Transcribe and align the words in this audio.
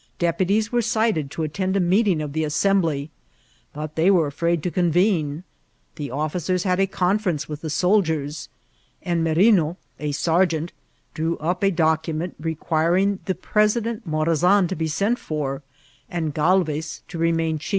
Deputies 0.17 0.71
were 0.71 0.81
dted 0.81 1.29
to 1.29 1.43
attend 1.43 1.77
a 1.77 1.79
meeting 1.79 2.23
of 2.23 2.33
the 2.33 2.43
Assembly, 2.43 3.11
but 3.71 3.95
they 3.95 4.09
were 4.09 4.25
afraid 4.25 4.63
to 4.63 4.71
con* 4.71 4.89
vene. 4.89 5.43
The 5.95 6.09
officers 6.09 6.63
had 6.63 6.79
a 6.79 6.87
conference 6.87 7.47
with 7.47 7.61
the 7.61 7.69
soldiers; 7.69 8.49
and 9.03 9.23
Merino, 9.23 9.77
a 9.99 10.11
sergeant, 10.11 10.73
drew 11.13 11.37
up 11.37 11.61
a 11.63 11.69
docmnent 11.71 12.33
reqinring 12.41 13.19
the 13.25 13.35
President 13.35 14.09
Mcurasan 14.09 14.67
to 14.69 14.75
be 14.75 14.87
sent 14.87 15.19
for, 15.19 15.61
and 16.09 16.33
Galvei 16.33 17.01
to 17.07 17.19
CITIL 17.19 17.55
WAR. 17.59 17.59